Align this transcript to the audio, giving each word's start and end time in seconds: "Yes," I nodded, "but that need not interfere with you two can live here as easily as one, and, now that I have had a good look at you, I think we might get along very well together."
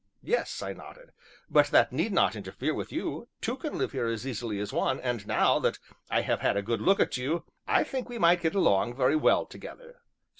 "Yes," 0.23 0.63
I 0.63 0.73
nodded, 0.73 1.11
"but 1.47 1.67
that 1.67 1.91
need 1.91 2.11
not 2.11 2.35
interfere 2.35 2.73
with 2.73 2.91
you 2.91 3.27
two 3.39 3.55
can 3.55 3.77
live 3.77 3.91
here 3.91 4.07
as 4.07 4.25
easily 4.25 4.57
as 4.57 4.73
one, 4.73 4.99
and, 4.99 5.27
now 5.27 5.59
that 5.59 5.77
I 6.09 6.21
have 6.21 6.39
had 6.39 6.57
a 6.57 6.63
good 6.63 6.81
look 6.81 6.99
at 6.99 7.17
you, 7.17 7.45
I 7.67 7.83
think 7.83 8.09
we 8.09 8.17
might 8.17 8.41
get 8.41 8.55
along 8.55 8.95
very 8.95 9.15
well 9.15 9.45
together." 9.45 10.01